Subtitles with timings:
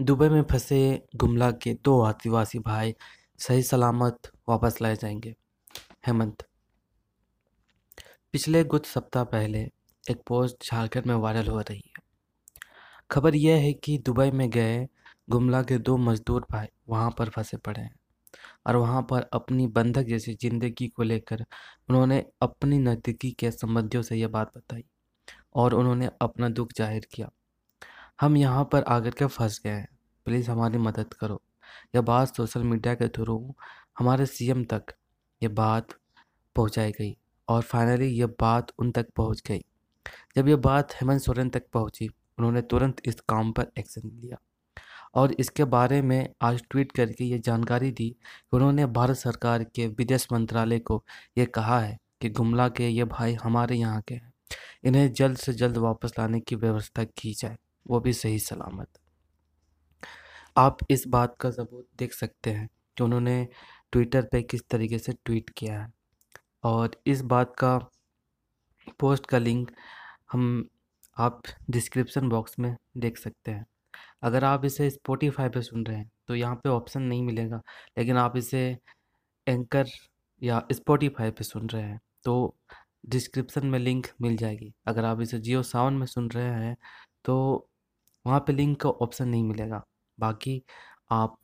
[0.00, 0.78] Dubai में फंसे
[1.16, 2.94] गुमला के दो आदिवासी भाई
[3.38, 5.34] सही सलामत वापस लाए जाएँगे।
[6.06, 6.42] हेमंत।
[8.34, 9.60] पिछले कुछ सप्ताह पहले
[10.04, 12.02] एक पोस्ट झारखंड में वायरल हो रही है।
[13.10, 14.86] खबर यह है कि दुबई में गए
[15.30, 17.94] गुमला के दो मजदूर भाई वहाँ पर फंसे पड़े हैं
[18.66, 21.44] और वहाँ पर अपनी बंधक जैसी ज़िंदगी को लेकर
[21.90, 24.84] उन्होंने अपनी नज़दीकी के संबंधियों से यह बात बताई
[25.54, 27.30] और उन्होंने अपना दुख ज़ाहिर किया।
[28.20, 29.88] हम यहाँ पर आकर के फंस गए हैं।
[30.26, 31.40] प्लीज़ हमारी मदद करो।
[31.94, 33.36] यह बात सोशल मीडिया के थ्रू
[33.98, 34.92] हमारे सीएम तक
[35.42, 35.94] ये बात
[36.56, 37.16] पहुँचाई गई
[37.48, 39.64] और फाइनली ये बात उन तक पहुँच गई।
[40.36, 44.38] जब ये बात हेमंत सोरेन तक पहुँची, उन्होंने तुरंत इस काम पर एक्शन लिया
[45.14, 49.86] और इसके बारे में आज ट्वीट करके ये जानकारी दी कि उन्होंने भारत सरकार के
[49.88, 51.02] विदेश मंत्रालय को
[51.38, 54.32] ये कहा है कि गुमला के ये भाई हमारे यहाँ के हैं।
[54.84, 57.56] इन्हें जल्द से जल्द वापस लाने की व्यवस्था की जाए।
[57.86, 58.98] वो भी सही सलामत।
[60.56, 63.46] आप इस बात का सबूत देख सकते हैं कि उन्होंने
[63.92, 65.92] ट्विटर पे किस तरीके से ट्वीट किया है।
[66.64, 67.78] और इस बात का
[69.00, 69.70] पोस्ट का लिंक
[70.32, 70.68] हम
[71.16, 73.64] आप डिस्क्रिप्शन बॉक्स में देख सकते हैं।
[74.22, 77.60] अगर आप इसे स्पोटीफाई पे सुन रहे हैं तो यहाँ पे ऑप्शन नहीं मिलेगा,
[77.98, 78.60] लेकिन आप इसे
[79.46, 79.86] एंकर
[80.42, 82.56] या स्पोटीफाई पे सुन रहे हैं तो
[83.06, 86.76] डिस्क्रिप्शन में लिंक मिल जाएगी। अगर आप इसे जियो साउंड में सुन रहे हैं
[87.24, 87.68] तो
[88.24, 89.82] वहाँ पे लिंक का ऑप्शन नहीं मिलेगा।
[90.18, 90.62] बाकी
[91.10, 91.36] आप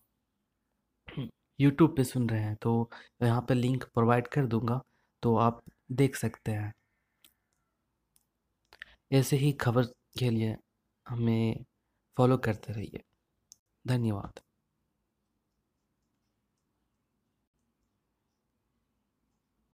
[1.59, 2.91] यूट्यूब पे सुन रहे हैं तो
[3.23, 4.81] यहाँ पे लिंक प्रोवाइड कर दूँगा
[5.23, 6.73] तो आप देख सकते हैं।
[9.13, 9.85] ऐसे ही खबर
[10.19, 10.57] के लिए
[11.07, 11.65] हमें
[12.17, 13.03] फॉलो करते रहिए।
[13.85, 14.41] धन्यवाद।